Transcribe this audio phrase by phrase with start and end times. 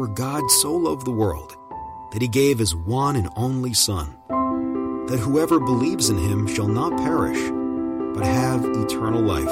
[0.00, 1.58] For God so loved the world
[2.12, 4.16] that he gave his one and only Son,
[5.08, 7.36] that whoever believes in him shall not perish,
[8.14, 9.44] but have eternal life.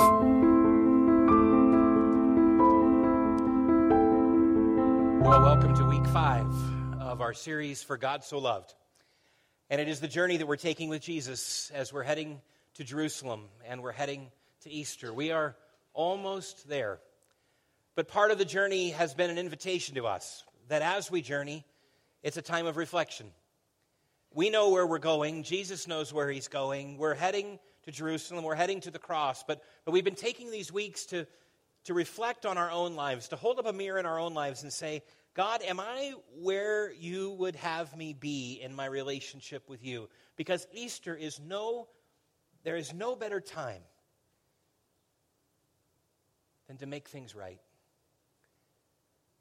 [5.20, 6.50] Well, welcome to week five
[6.98, 8.72] of our series, For God So Loved.
[9.68, 12.40] And it is the journey that we're taking with Jesus as we're heading
[12.76, 14.30] to Jerusalem and we're heading
[14.62, 15.12] to Easter.
[15.12, 15.56] We are
[15.92, 17.00] almost there.
[17.98, 21.64] But part of the journey has been an invitation to us that as we journey,
[22.22, 23.26] it's a time of reflection.
[24.32, 25.42] We know where we're going.
[25.42, 26.96] Jesus knows where he's going.
[26.96, 28.44] We're heading to Jerusalem.
[28.44, 29.42] We're heading to the cross.
[29.42, 31.26] But, but we've been taking these weeks to,
[31.86, 34.62] to reflect on our own lives, to hold up a mirror in our own lives
[34.62, 35.02] and say,
[35.34, 40.08] God, am I where you would have me be in my relationship with you?
[40.36, 41.88] Because Easter is no,
[42.62, 43.82] there is no better time
[46.68, 47.58] than to make things right.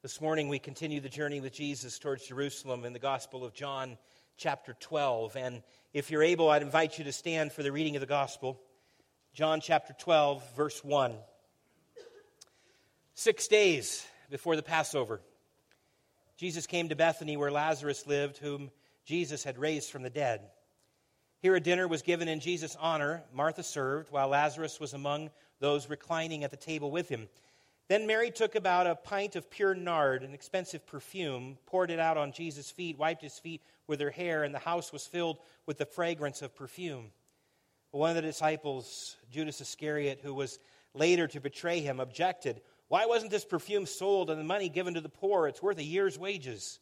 [0.03, 3.97] This morning, we continue the journey with Jesus towards Jerusalem in the Gospel of John,
[4.37, 5.35] chapter 12.
[5.35, 8.61] And if you're able, I'd invite you to stand for the reading of the Gospel.
[9.33, 11.15] John chapter 12, verse 1.
[13.15, 15.19] Six days before the Passover,
[16.37, 18.69] Jesus came to Bethany where Lazarus lived, whom
[19.03, 20.41] Jesus had raised from the dead.
[21.39, 23.23] Here a dinner was given in Jesus' honor.
[23.33, 27.27] Martha served, while Lazarus was among those reclining at the table with him.
[27.89, 32.17] Then Mary took about a pint of pure nard, an expensive perfume, poured it out
[32.17, 35.77] on Jesus' feet, wiped his feet with her hair, and the house was filled with
[35.77, 37.11] the fragrance of perfume.
[37.91, 40.59] One of the disciples, Judas Iscariot, who was
[40.93, 45.01] later to betray him, objected, Why wasn't this perfume sold and the money given to
[45.01, 45.47] the poor?
[45.47, 46.79] It's worth a year's wages.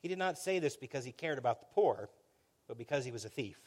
[0.00, 2.08] He did not say this because he cared about the poor,
[2.68, 3.58] but because he was a thief.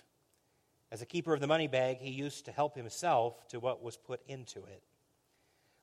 [0.89, 3.97] As a keeper of the money bag, he used to help himself to what was
[3.97, 4.83] put into it.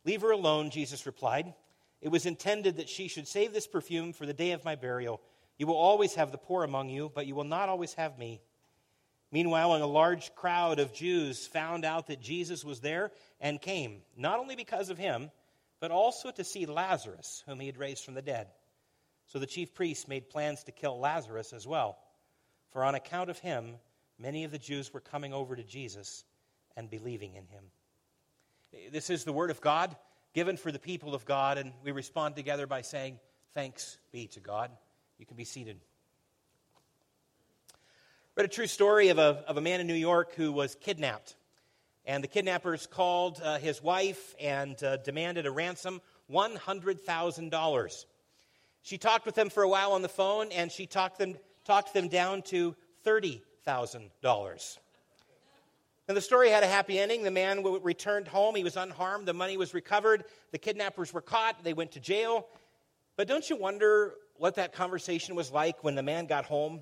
[0.08, 1.52] Leave her alone, Jesus replied.
[2.00, 5.20] It was intended that she should save this perfume for the day of my burial.
[5.58, 8.40] You will always have the poor among you, but you will not always have me.
[9.30, 14.38] Meanwhile, a large crowd of Jews found out that Jesus was there and came, not
[14.38, 15.30] only because of him,
[15.78, 18.46] but also to see Lazarus, whom he had raised from the dead.
[19.26, 21.98] So the chief priests made plans to kill Lazarus as well,
[22.72, 23.74] for on account of him,
[24.18, 26.24] many of the Jews were coming over to Jesus
[26.78, 27.64] and believing in him.
[28.92, 29.96] This is the word of God
[30.34, 33.18] given for the people of God, and we respond together by saying,
[33.54, 34.70] Thanks be to God.
[35.18, 35.80] You can be seated.
[38.36, 41.34] Read a true story of a, of a man in New York who was kidnapped.
[42.06, 46.00] And the kidnappers called uh, his wife and uh, demanded a ransom
[46.30, 48.04] $100,000.
[48.82, 51.34] She talked with them for a while on the phone, and she talked them,
[51.64, 54.78] talked them down to $30,000.
[56.08, 57.22] And the story had a happy ending.
[57.22, 58.54] The man returned home.
[58.54, 59.26] He was unharmed.
[59.26, 60.24] The money was recovered.
[60.52, 61.62] The kidnappers were caught.
[61.62, 62.46] They went to jail.
[63.16, 66.80] But don't you wonder what that conversation was like when the man got home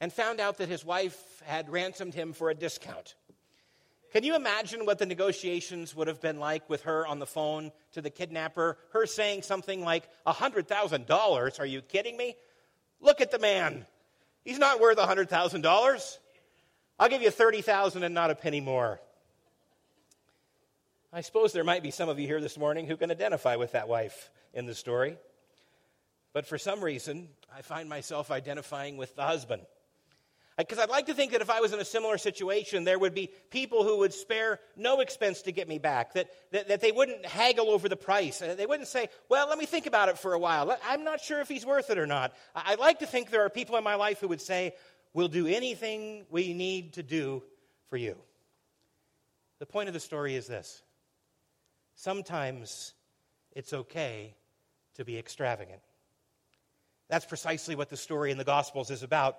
[0.00, 1.16] and found out that his wife
[1.46, 3.14] had ransomed him for a discount?
[4.12, 7.70] Can you imagine what the negotiations would have been like with her on the phone
[7.92, 8.76] to the kidnapper?
[8.92, 11.60] Her saying something like, $100,000?
[11.60, 12.34] Are you kidding me?
[13.00, 13.86] Look at the man.
[14.44, 16.18] He's not worth $100,000.
[17.00, 19.00] I'll give you 30,000 and not a penny more.
[21.14, 23.72] I suppose there might be some of you here this morning who can identify with
[23.72, 25.16] that wife in the story.
[26.34, 29.62] But for some reason, I find myself identifying with the husband.
[30.58, 33.14] Because I'd like to think that if I was in a similar situation, there would
[33.14, 36.92] be people who would spare no expense to get me back, that, that, that, they
[36.92, 38.42] wouldn't haggle over the price.
[38.42, 40.76] Uh, they wouldn't say, well, let me think about it for a while.
[40.86, 42.34] I'm not sure if he's worth it or not.
[42.54, 44.74] I'd like to think there are people in my life who would say,
[45.12, 47.42] We'll do anything we need to do
[47.88, 48.16] for you.
[49.58, 50.82] The point of the story is this
[51.94, 52.94] sometimes
[53.52, 54.34] it's okay
[54.94, 55.82] to be extravagant.
[57.08, 59.36] That's precisely what the story in the Gospels is about.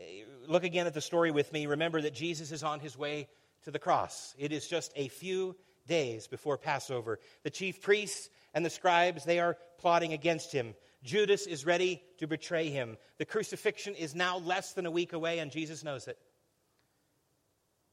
[0.00, 1.66] Eh, look again at the story with me.
[1.66, 3.28] Remember that Jesus is on his way
[3.64, 4.34] to the cross.
[4.38, 5.54] It is just a few
[5.86, 7.18] days before Passover.
[7.42, 10.74] The chief priests and the scribes, they are plotting against him.
[11.02, 12.96] Judas is ready to betray him.
[13.18, 16.18] The crucifixion is now less than a week away, and Jesus knows it.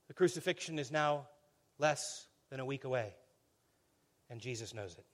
[0.08, 1.28] The crucifixion is now
[1.78, 3.14] less than a week away,
[4.30, 5.06] and Jesus knows it.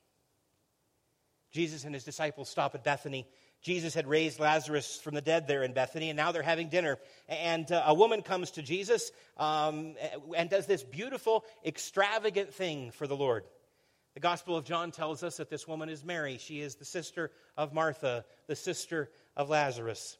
[1.51, 3.25] Jesus and his disciples stop at Bethany.
[3.61, 6.97] Jesus had raised Lazarus from the dead there in Bethany, and now they're having dinner.
[7.29, 9.95] And uh, a woman comes to Jesus um,
[10.35, 13.45] and does this beautiful, extravagant thing for the Lord.
[14.15, 16.37] The Gospel of John tells us that this woman is Mary.
[16.37, 20.17] She is the sister of Martha, the sister of Lazarus.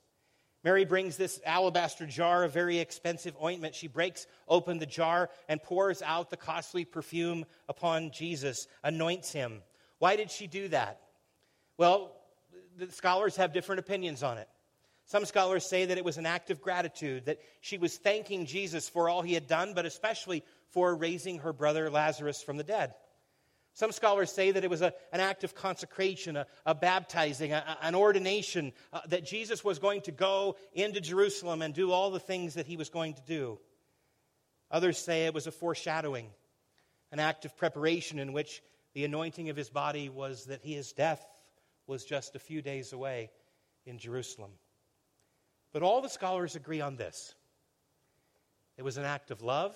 [0.66, 3.74] Mary brings this alabaster jar of very expensive ointment.
[3.74, 9.62] She breaks open the jar and pours out the costly perfume upon Jesus, anoints him.
[10.00, 11.00] Why did she do that?
[11.78, 12.18] Well,
[12.78, 14.50] the scholars have different opinions on it.
[15.06, 18.90] Some scholars say that it was an act of gratitude, that she was thanking Jesus
[18.90, 22.96] for all he had done, but especially for raising her brother Lazarus from the dead.
[23.76, 27.78] Some scholars say that it was a, an act of consecration, a, a baptizing, a,
[27.82, 32.20] an ordination, uh, that Jesus was going to go into Jerusalem and do all the
[32.20, 33.60] things that he was going to do.
[34.72, 36.30] Others say it was a foreshadowing,
[37.12, 38.64] an act of preparation in which
[38.94, 41.26] the anointing of his body was that his death
[41.86, 43.30] was just a few days away
[43.86, 44.52] in Jerusalem.
[45.74, 47.36] But all the scholars agree on this
[48.78, 49.76] it was an act of love,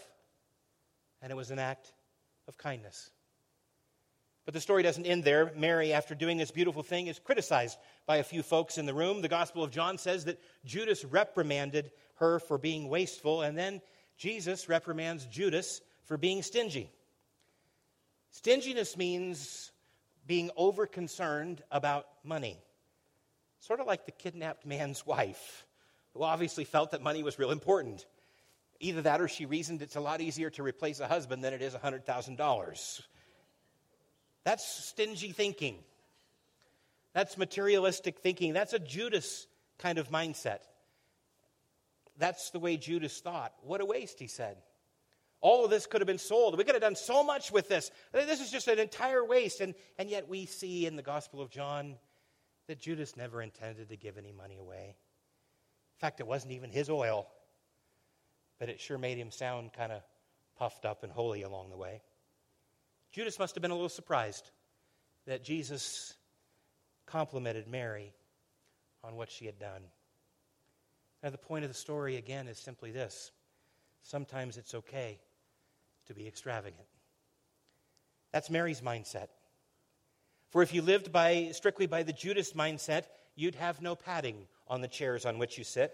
[1.22, 1.92] and it was an act
[2.48, 3.12] of kindness.
[4.50, 5.52] But the story doesn't end there.
[5.56, 9.22] Mary, after doing this beautiful thing, is criticized by a few folks in the room.
[9.22, 13.80] The Gospel of John says that Judas reprimanded her for being wasteful, and then
[14.18, 16.92] Jesus reprimands Judas for being stingy.
[18.32, 19.72] Stinginess means
[20.26, 22.58] being over concerned about money,
[23.60, 25.68] sort of like the kidnapped man's wife
[26.16, 28.08] who obviously felt that money was real important.
[28.80, 31.62] Either that or she reasoned it's a lot easier to replace a husband than it
[31.62, 33.02] is $100,000.
[34.44, 35.76] That's stingy thinking.
[37.14, 38.54] That's materialistic thinking.
[38.54, 39.48] That's a Judas
[39.78, 40.60] kind of mindset.
[42.18, 43.54] That's the way Judas thought.
[43.62, 44.58] What a waste, he said.
[45.42, 46.58] All of this could have been sold.
[46.58, 47.92] We could have done so much with this.
[48.12, 49.62] This is just an entire waste.
[49.62, 51.96] And, and yet we see in the Gospel of John
[52.68, 54.96] that Judas never intended to give any money away.
[56.00, 57.28] In fact, it wasn't even his oil,
[58.60, 60.02] but it sure made him sound kind of
[60.58, 62.02] puffed up and holy along the way.
[63.12, 64.52] Judas must have been a little surprised
[65.26, 66.16] that Jesus
[67.06, 68.14] complimented Mary
[69.04, 69.82] on what she had done.
[71.24, 73.32] Now, the point of the story, again, is simply this
[74.04, 75.20] sometimes it's okay
[76.08, 76.88] to be extravagant.
[78.32, 79.28] That's Mary's mindset.
[80.50, 83.04] For if you lived by, strictly by the Judas mindset,
[83.36, 85.94] you'd have no padding on the chairs on which you sit.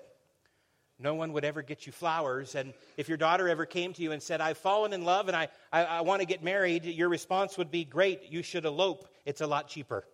[0.98, 2.56] No one would ever get you flowers.
[2.56, 5.36] And if your daughter ever came to you and said, I've fallen in love and
[5.36, 9.08] I, I, I want to get married, your response would be, Great, you should elope.
[9.26, 10.06] It's a lot cheaper.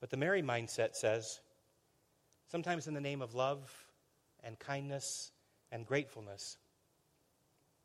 [0.00, 1.40] But the Mary mindset says,
[2.50, 3.70] sometimes in the name of love
[4.44, 5.32] and kindness
[5.72, 6.58] and gratefulness,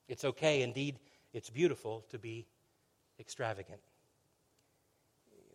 [0.07, 0.99] it's okay, indeed,
[1.33, 2.47] it's beautiful to be
[3.19, 3.79] extravagant.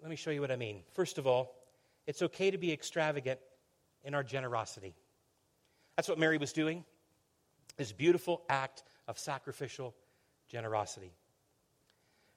[0.02, 0.82] Let me show you what I mean.
[0.94, 1.54] First of all,
[2.06, 3.38] it's okay to be extravagant
[4.06, 4.94] in our generosity.
[5.96, 6.84] That's what Mary was doing.
[7.76, 9.94] This beautiful act of sacrificial
[10.48, 11.12] generosity.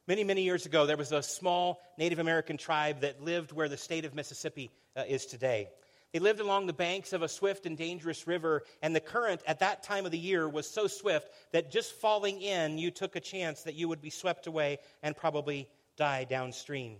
[0.07, 3.77] Many, many years ago, there was a small Native American tribe that lived where the
[3.77, 5.69] state of Mississippi uh, is today.
[6.11, 9.59] They lived along the banks of a swift and dangerous river, and the current at
[9.59, 13.19] that time of the year was so swift that just falling in, you took a
[13.19, 16.95] chance that you would be swept away and probably die downstream.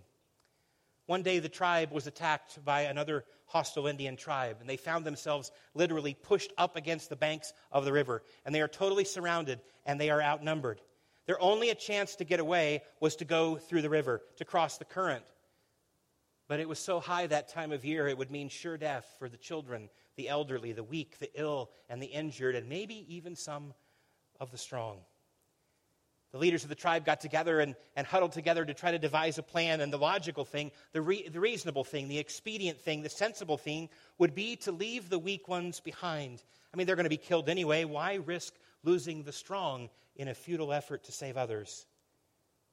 [1.10, 5.50] One day, the tribe was attacked by another hostile Indian tribe, and they found themselves
[5.74, 10.00] literally pushed up against the banks of the river, and they are totally surrounded and
[10.00, 10.80] they are outnumbered.
[11.26, 14.78] Their only a chance to get away was to go through the river, to cross
[14.78, 15.24] the current.
[16.46, 19.28] But it was so high that time of year, it would mean sure death for
[19.28, 23.74] the children, the elderly, the weak, the ill, and the injured, and maybe even some
[24.38, 25.00] of the strong.
[26.32, 29.38] The leaders of the tribe got together and, and huddled together to try to devise
[29.38, 29.80] a plan.
[29.80, 33.88] And the logical thing, the, re, the reasonable thing, the expedient thing, the sensible thing
[34.18, 36.42] would be to leave the weak ones behind.
[36.72, 37.84] I mean, they're going to be killed anyway.
[37.84, 41.84] Why risk losing the strong in a futile effort to save others?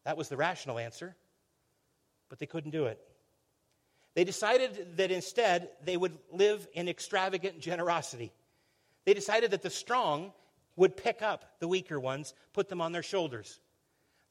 [0.05, 1.15] That was the rational answer,
[2.29, 2.99] but they couldn't do it.
[4.13, 8.31] They decided that instead they would live in extravagant generosity.
[9.05, 10.31] They decided that the strong
[10.77, 13.59] would pick up the weaker ones, put them on their shoulders.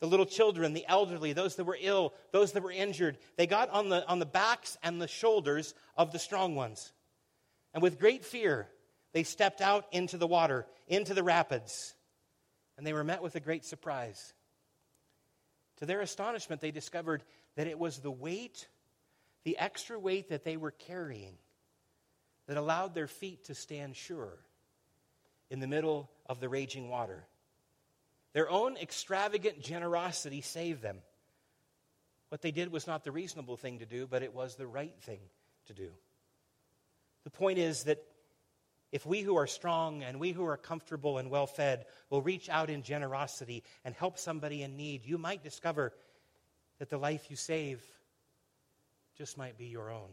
[0.01, 3.69] The little children, the elderly, those that were ill, those that were injured, they got
[3.71, 6.93] on the, on the backs and the shoulders of the strong ones.
[7.75, 8.69] And with great fear,
[9.13, 11.95] they stepped out into the water, into the rapids,
[12.77, 14.35] and they were met with a great surprise.
[15.79, 17.23] To their astonishment, they discovered
[17.57, 18.69] that it was the weight,
[19.45, 21.35] the extra weight that they were carrying,
[22.47, 24.39] that allowed their feet to stand sure
[25.51, 27.25] in the middle of the raging water.
[28.33, 30.99] Their own extravagant generosity saved them.
[32.29, 34.95] What they did was not the reasonable thing to do, but it was the right
[35.03, 35.21] thing
[35.67, 35.91] to do.
[37.25, 38.03] The point is that
[38.93, 42.49] if we who are strong and we who are comfortable and well fed will reach
[42.49, 45.93] out in generosity and help somebody in need, you might discover
[46.79, 47.83] that the life you save
[49.17, 50.11] just might be your own.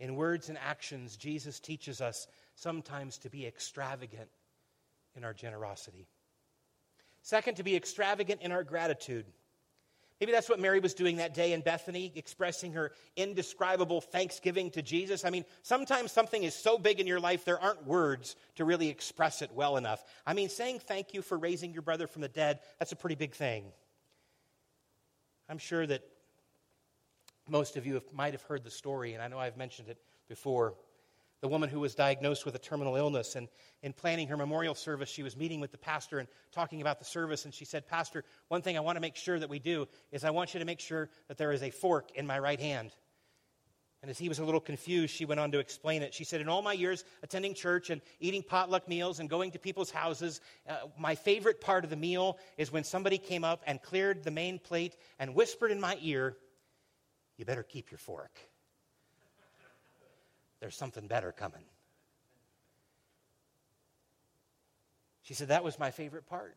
[0.00, 4.28] In words and actions, Jesus teaches us sometimes to be extravagant
[5.18, 6.06] in our generosity.
[7.22, 9.26] Second, to be extravagant in our gratitude.
[10.20, 14.82] Maybe that's what Mary was doing that day in Bethany, expressing her indescribable thanksgiving to
[14.82, 15.24] Jesus.
[15.24, 18.88] I mean, sometimes something is so big in your life, there aren't words to really
[18.88, 20.02] express it well enough.
[20.26, 23.16] I mean, saying thank you for raising your brother from the dead, that's a pretty
[23.16, 23.64] big thing.
[25.48, 26.02] I'm sure that
[27.48, 29.98] most of you have, might have heard the story, and I know I've mentioned it
[30.28, 30.74] before
[31.40, 33.36] the woman who was diagnosed with a terminal illness.
[33.36, 33.48] And
[33.82, 37.04] in planning her memorial service, she was meeting with the pastor and talking about the
[37.04, 37.44] service.
[37.44, 40.24] And she said, Pastor, one thing I want to make sure that we do is
[40.24, 42.90] I want you to make sure that there is a fork in my right hand.
[44.00, 46.14] And as he was a little confused, she went on to explain it.
[46.14, 49.58] She said, In all my years attending church and eating potluck meals and going to
[49.58, 53.82] people's houses, uh, my favorite part of the meal is when somebody came up and
[53.82, 56.36] cleared the main plate and whispered in my ear,
[57.36, 58.38] You better keep your fork
[60.60, 61.64] there's something better coming.
[65.22, 66.56] She said, That was my favorite part.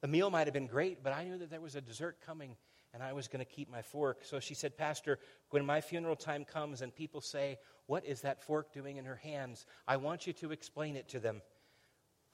[0.00, 2.56] The meal might have been great, but I knew that there was a dessert coming
[2.92, 4.20] and I was going to keep my fork.
[4.22, 5.18] So she said, Pastor,
[5.50, 9.16] when my funeral time comes and people say, What is that fork doing in her
[9.16, 9.66] hands?
[9.88, 11.42] I want you to explain it to them.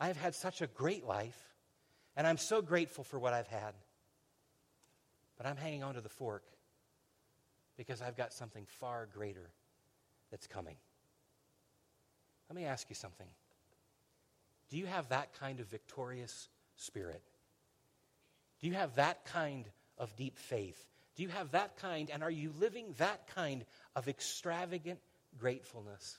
[0.00, 1.38] I have had such a great life,
[2.16, 3.74] and I'm so grateful for what I've had.
[5.36, 6.44] But I'm hanging on to the fork
[7.76, 9.50] because I've got something far greater
[10.30, 10.76] that's coming.
[12.50, 13.28] Let me ask you something.
[14.70, 17.22] Do you have that kind of victorious spirit?
[18.60, 19.64] Do you have that kind
[19.96, 20.84] of deep faith?
[21.14, 23.64] Do you have that kind, and are you living that kind
[23.94, 24.98] of extravagant
[25.38, 26.18] gratefulness?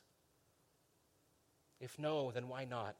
[1.81, 2.95] If no, then why not?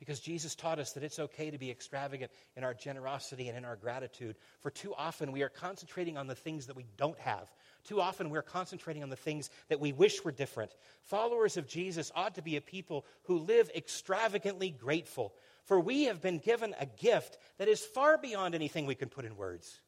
[0.00, 3.66] Because Jesus taught us that it's okay to be extravagant in our generosity and in
[3.66, 4.34] our gratitude.
[4.60, 7.52] For too often we are concentrating on the things that we don't have.
[7.84, 10.74] Too often we're concentrating on the things that we wish were different.
[11.02, 15.34] Followers of Jesus ought to be a people who live extravagantly grateful.
[15.64, 19.26] For we have been given a gift that is far beyond anything we can put
[19.26, 19.80] in words.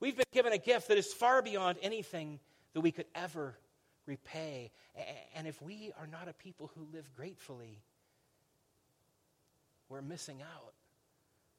[0.00, 2.40] We've been given a gift that is far beyond anything
[2.72, 3.58] that we could ever
[4.06, 4.70] repay.
[5.34, 7.82] And if we are not a people who live gratefully,
[9.88, 10.74] we're missing out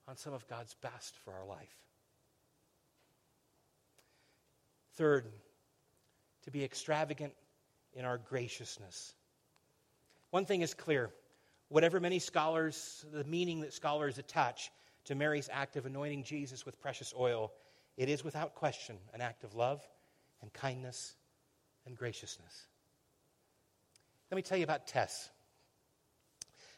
[0.08, 1.76] on some of God's best for our life.
[4.96, 5.26] Third,
[6.44, 7.34] to be extravagant
[7.94, 9.14] in our graciousness.
[10.32, 11.12] One thing is clear
[11.70, 14.72] whatever many scholars, the meaning that scholars attach
[15.06, 17.52] to Mary's act of anointing Jesus with precious oil,
[17.98, 19.82] it is without question an act of love
[20.42, 21.16] and kindness
[21.86, 22.68] and graciousness.
[24.32, 25.30] Let me tell you about Tess.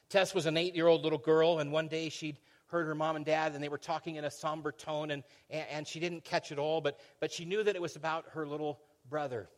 [0.10, 3.16] Tess was an eight year old little girl, and one day she'd heard her mom
[3.16, 6.52] and dad, and they were talking in a somber tone, and, and she didn't catch
[6.52, 9.50] it all, but, but she knew that it was about her little brother.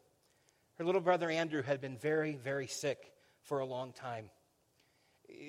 [0.75, 4.29] Her little brother Andrew had been very, very sick for a long time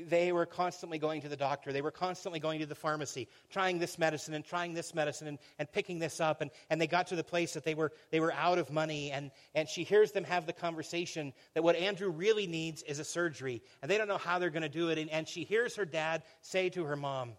[0.09, 1.73] they were constantly going to the doctor.
[1.73, 5.39] They were constantly going to the pharmacy, trying this medicine and trying this medicine and,
[5.59, 6.41] and picking this up.
[6.41, 9.11] And, and they got to the place that they were, they were out of money.
[9.11, 13.05] And, and she hears them have the conversation that what Andrew really needs is a
[13.05, 13.63] surgery.
[13.83, 14.99] And they don't know how they're going to do it.
[14.99, 17.33] And, and she hears her dad say to her mom,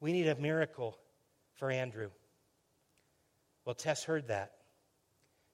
[0.00, 0.98] We need a miracle
[1.54, 2.10] for Andrew.
[3.64, 4.52] Well, Tess heard that.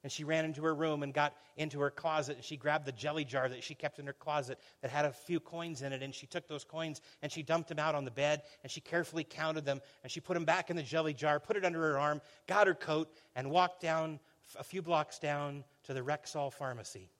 [0.04, 2.92] And she ran into her room and got into her closet and she grabbed the
[2.92, 6.02] jelly jar that she kept in her closet that had a few coins in it.
[6.02, 8.80] And she took those coins and she dumped them out on the bed and she
[8.80, 11.80] carefully counted them and she put them back in the jelly jar, put it under
[11.80, 14.20] her arm, got her coat, and walked down
[14.58, 17.10] a few blocks down to the Rexall pharmacy.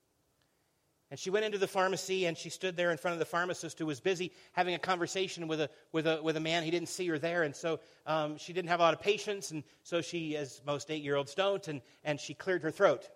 [1.10, 3.78] And she went into the pharmacy and she stood there in front of the pharmacist
[3.78, 6.62] who was busy having a conversation with a, with a, with a man.
[6.64, 7.42] He didn't see her there.
[7.42, 9.50] And so um, she didn't have a lot of patience.
[9.50, 13.08] And so she, as most eight year olds don't, and, and she cleared her throat.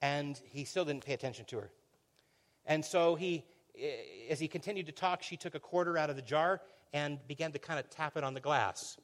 [0.00, 1.70] And he still didn't pay attention to her.
[2.66, 3.44] And so he,
[4.28, 6.60] as he continued to talk, she took a quarter out of the jar
[6.92, 8.98] and began to kind of tap it on the glass.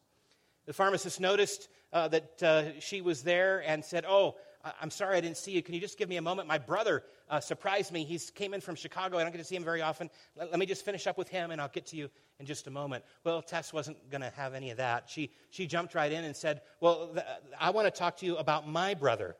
[0.66, 4.36] The pharmacist noticed uh, that uh, she was there and said, Oh,
[4.80, 5.62] I'm sorry I didn't see you.
[5.62, 6.48] Can you just give me a moment?
[6.48, 8.04] My brother uh, surprised me.
[8.04, 9.16] He came in from Chicago.
[9.18, 10.10] I don't get to see him very often.
[10.36, 12.10] Let, let, me just finish up with him, and I'll get to you
[12.40, 13.04] in just a moment.
[13.22, 15.08] Well, Tess wasn't going to have any of that.
[15.08, 17.26] She, she jumped right in and said, Well, th-
[17.58, 19.36] I want to talk to you about my brother.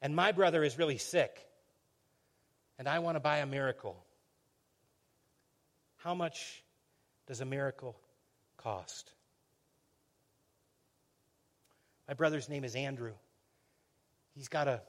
[0.00, 1.44] And my brother is really sick.
[2.78, 4.04] And I want to buy a miracle.
[5.96, 6.62] How much
[7.26, 7.98] does a miracle
[8.56, 9.10] cost?
[12.06, 13.12] My brother's name is Andrew.
[14.38, 14.80] He's got a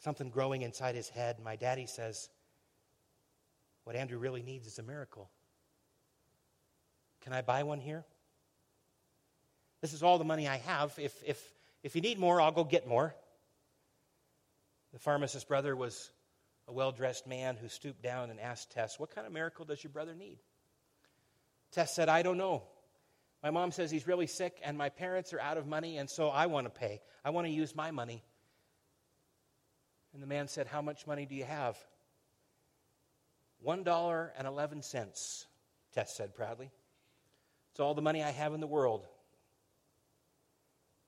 [0.00, 1.36] something growing inside his head.
[1.38, 2.28] My daddy says,
[3.84, 5.30] what Andrew really needs is a miracle.
[7.22, 8.04] Can I buy one here?
[9.82, 10.92] This is all the money I have.
[10.98, 11.40] If, if,
[11.84, 13.14] if you need more, I'll go get more.
[14.92, 16.10] The pharmacist's brother was
[16.66, 19.84] a well dressed man who stooped down and asked Tess, What kind of miracle does
[19.84, 20.38] your brother need?
[21.70, 22.64] Tess said, I don't know.
[23.44, 26.30] My mom says he's really sick, and my parents are out of money, and so
[26.30, 27.00] I want to pay.
[27.24, 28.24] I want to use my money.
[30.12, 31.78] And the man said, How much money do you have?
[33.66, 35.46] $1.11,
[35.92, 36.70] Tess said proudly.
[37.70, 39.06] It's all the money I have in the world.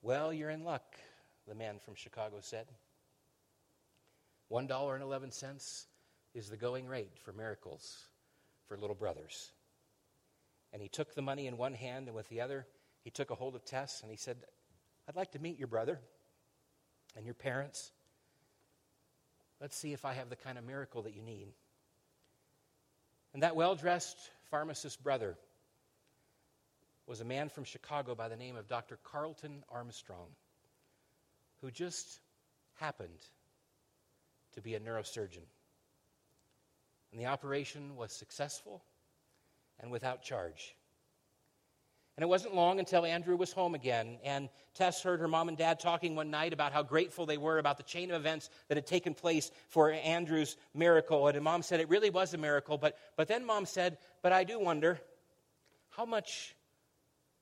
[0.02, 0.96] Well, you're in luck,
[1.46, 2.66] the man from Chicago said.
[4.50, 5.84] $1.11
[6.34, 8.08] is the going rate for miracles
[8.66, 9.52] for little brothers.
[10.72, 12.66] And he took the money in one hand, and with the other,
[13.02, 14.38] he took a hold of Tess and he said,
[15.08, 16.00] I'd like to meet your brother
[17.16, 17.92] and your parents.
[19.62, 21.46] Let's see if I have the kind of miracle that you need.
[23.32, 24.18] And that well dressed
[24.50, 25.36] pharmacist brother
[27.06, 28.98] was a man from Chicago by the name of Dr.
[29.04, 30.26] Carlton Armstrong,
[31.60, 32.18] who just
[32.74, 33.20] happened
[34.54, 35.46] to be a neurosurgeon.
[37.12, 38.82] And the operation was successful
[39.78, 40.74] and without charge.
[42.22, 45.58] And it wasn't long until Andrew was home again, and Tess heard her mom and
[45.58, 48.76] dad talking one night about how grateful they were about the chain of events that
[48.76, 51.26] had taken place for Andrew's miracle.
[51.26, 54.44] And mom said it really was a miracle, but, but then mom said, But I
[54.44, 55.00] do wonder,
[55.90, 56.54] how much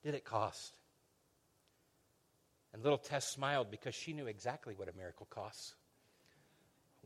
[0.03, 0.79] did it cost?
[2.73, 5.75] And little Tess smiled because she knew exactly what a miracle costs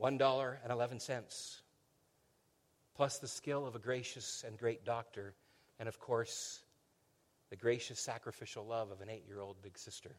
[0.01, 1.59] $1.11,
[2.95, 5.33] plus the skill of a gracious and great doctor,
[5.77, 6.61] and of course,
[7.49, 10.15] the gracious sacrificial love of an eight year old big sister.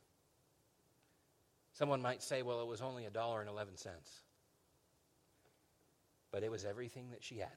[1.73, 4.11] Someone might say, well, it was only a dollar and 11 cents.
[6.33, 7.49] But it was everything that she had.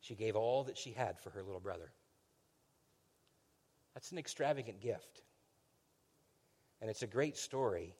[0.00, 1.92] She gave all that she had for her little brother.
[3.94, 5.22] That's an extravagant gift.
[6.80, 7.94] And it's a great story.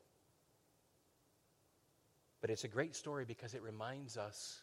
[2.41, 4.61] But it's a great story because it reminds us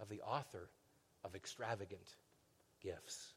[0.00, 0.70] of the author
[1.24, 2.14] of extravagant
[2.80, 3.34] gifts.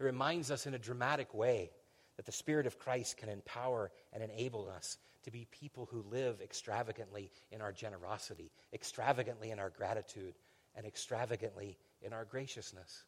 [0.00, 1.70] It reminds us in a dramatic way
[2.16, 6.40] that the Spirit of Christ can empower and enable us to be people who live
[6.40, 10.34] extravagantly in our generosity, extravagantly in our gratitude,
[10.76, 13.04] and extravagantly in our graciousness.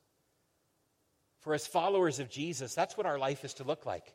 [1.41, 4.15] For as followers of Jesus, that's what our life is to look like.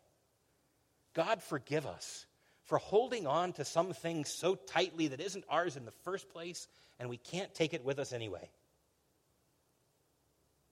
[1.14, 2.26] God forgive us
[2.66, 6.68] for holding on to some things so tightly that isn't ours in the first place,
[7.00, 8.50] and we can't take it with us anyway.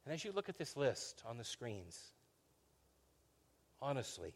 [0.05, 1.99] And as you look at this list on the screens,
[3.81, 4.33] honestly,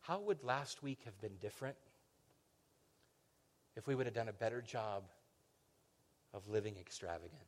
[0.00, 1.76] how would last week have been different
[3.76, 5.04] if we would have done a better job
[6.34, 7.42] of living extravagant?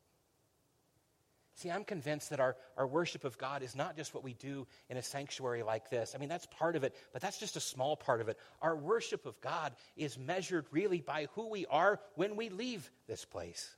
[1.61, 4.67] See, I'm convinced that our, our worship of God is not just what we do
[4.89, 6.15] in a sanctuary like this.
[6.15, 8.39] I mean, that's part of it, but that's just a small part of it.
[8.63, 13.27] Our worship of God is measured really by who we are when we leave this
[13.27, 13.77] place.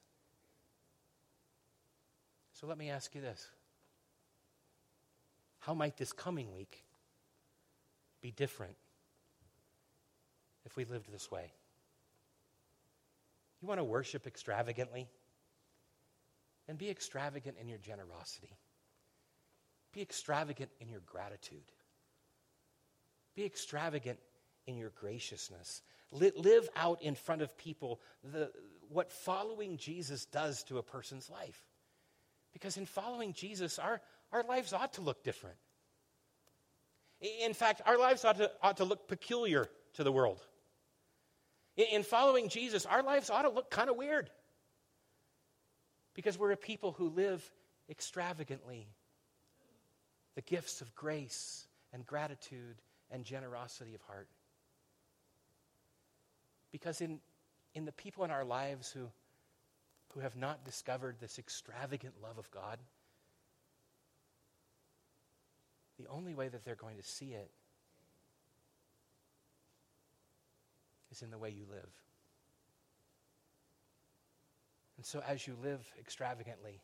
[2.63, 3.49] So let me ask you this
[5.59, 6.85] How might this coming week
[8.21, 8.77] be different
[10.65, 11.51] if we lived this way?
[13.61, 15.09] You want to worship extravagantly?
[16.69, 18.57] And be extravagant in your generosity.
[19.93, 21.65] Be extravagant in your gratitude.
[23.35, 24.21] Be extravagant
[24.69, 25.83] in your graciousness.
[26.13, 28.53] Live out in front of people the,
[28.89, 31.65] what following Jesus does to a person's life.
[32.53, 34.01] Because in following Jesus, our,
[34.33, 35.57] our lives ought to look different.
[37.21, 40.41] In fact, our lives ought to, ought to look peculiar to the world.
[41.77, 44.31] In following Jesus, our lives ought to look kind of weird.
[46.15, 47.49] Because we're a people who live
[47.89, 48.89] extravagantly
[50.35, 52.77] the gifts of grace and gratitude
[53.11, 54.29] and generosity of heart.
[56.71, 57.21] Because in,
[57.75, 59.09] in the people in our lives who
[60.13, 62.79] who have not discovered this extravagant love of God,
[65.99, 67.51] the only way that they're going to see it
[71.11, 71.91] is in the way you live.
[74.97, 76.81] And so, as you live extravagantly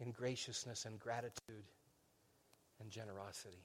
[0.00, 1.64] in graciousness and gratitude
[2.80, 3.64] and generosity,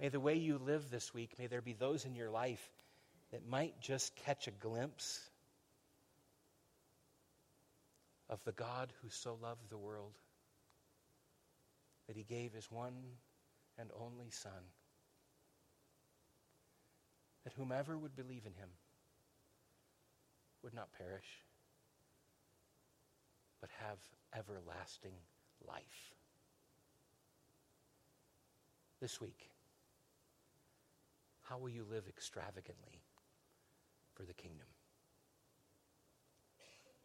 [0.00, 2.70] may the way you live this week, may there be those in your life
[3.32, 5.30] that might just catch a glimpse
[8.32, 10.14] of the God who so loved the world
[12.08, 12.94] that he gave his one
[13.78, 14.70] and only Son,
[17.44, 18.70] that whomever would believe in him
[20.62, 21.44] would not perish,
[23.60, 23.98] but have
[24.34, 25.12] everlasting
[25.68, 26.14] life.
[28.98, 29.50] This week,
[31.42, 33.02] how will you live extravagantly
[34.14, 34.68] for the kingdom?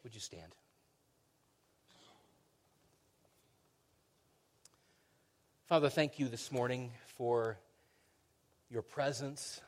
[0.03, 0.53] Would you stand?
[5.67, 7.57] Father, thank you this morning for
[8.69, 9.59] your presence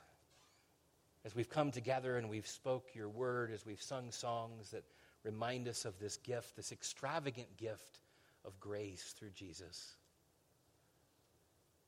[1.26, 4.86] as we've come together and we've spoke your word, as we've sung songs that
[5.26, 8.00] remind us of this gift, this extravagant gift
[8.46, 9.98] of grace through Jesus.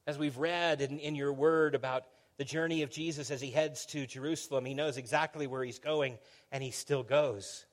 [0.06, 2.04] As we've read in, in your word about
[2.36, 6.18] the journey of Jesus as he heads to Jerusalem, he knows exactly where he's going,
[6.52, 7.66] and he still goes.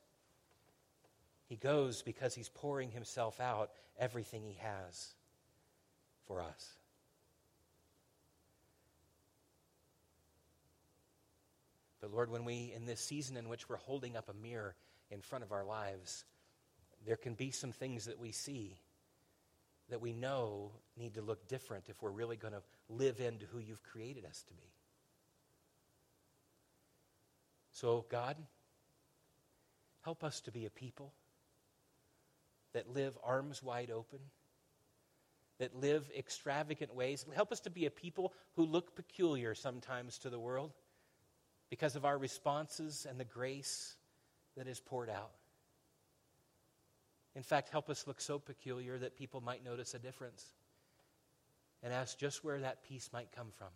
[1.49, 5.15] He goes because he's pouring himself out, everything he has
[6.29, 6.69] for us.
[11.99, 14.75] But Lord, when we, in this season in which we're holding up a mirror
[15.09, 16.23] in front of our lives,
[17.05, 18.77] there can be some things that we see
[19.89, 23.57] that we know need to look different if we're really going to live into who
[23.57, 24.69] you've created us to be.
[27.71, 28.37] So, oh God,
[30.03, 31.11] help us to be a people
[32.73, 34.19] that live arms wide open,
[35.59, 37.25] that live extravagant ways.
[37.35, 40.73] Help us to be a people who look peculiar sometimes to the world
[41.69, 43.95] because of our responses and the grace
[44.57, 45.31] that is poured out.
[47.35, 50.45] In fact, help us look so peculiar that people might notice a difference
[51.83, 53.69] and ask just where that peace might come from.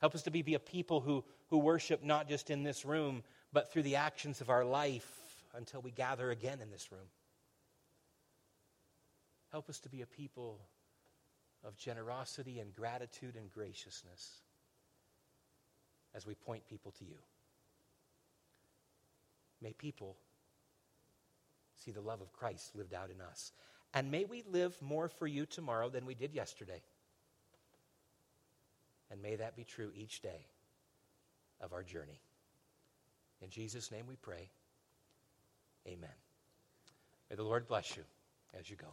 [0.00, 3.22] Help us to be, be a people who, who worship not just in this room,
[3.52, 5.10] but through the actions of our life
[5.54, 7.08] until we gather again in this room.
[9.56, 10.60] Help us to be a people
[11.64, 14.42] of generosity and gratitude and graciousness
[16.14, 17.16] as we point people to you.
[19.62, 20.18] May people
[21.82, 23.50] see the love of Christ lived out in us.
[23.94, 26.82] And may we live more for you tomorrow than we did yesterday.
[29.10, 30.44] And may that be true each day
[31.62, 32.20] of our journey.
[33.40, 34.50] In Jesus' name we pray.
[35.86, 36.10] Amen.
[37.30, 38.02] May the Lord bless you
[38.52, 38.88] as you go.